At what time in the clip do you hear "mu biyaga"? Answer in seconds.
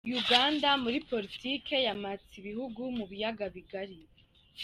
2.97-3.45